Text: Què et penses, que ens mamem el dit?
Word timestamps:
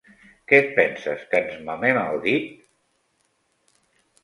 Què 0.51 0.55
et 0.61 0.71
penses, 0.79 1.25
que 1.33 1.43
ens 1.43 1.61
mamem 1.69 2.01
el 2.05 2.19
dit? 2.25 2.49